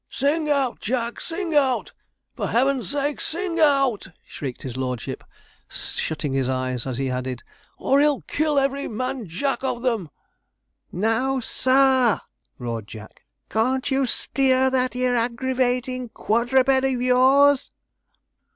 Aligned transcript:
'Sing 0.09 0.49
out 0.49 0.79
Jack! 0.79 1.21
sing 1.21 1.53
out! 1.53 1.91
for 2.35 2.47
heaven's 2.47 2.89
sake 2.89 3.21
sing 3.21 3.59
out,' 3.59 4.07
shrieked 4.25 4.63
his 4.63 4.75
lordship, 4.75 5.23
shutting 5.69 6.33
his 6.33 6.49
eyes, 6.49 6.87
as 6.87 6.97
he 6.97 7.11
added, 7.11 7.43
'or 7.77 7.99
he'll 7.99 8.21
kill 8.21 8.57
every 8.57 8.87
man 8.87 9.27
jack 9.27 9.63
of 9.63 9.83
them.' 9.83 10.09
'NOW, 10.91 11.39
SUR!' 11.41 12.21
roared 12.57 12.87
Jack, 12.87 13.25
'can't 13.51 13.91
you 13.91 14.07
steer 14.07 14.71
that 14.71 14.95
'ere 14.95 15.15
aggravatin' 15.15 16.09
quadruped 16.09 16.83
of 16.83 16.99
yours?' 16.99 17.69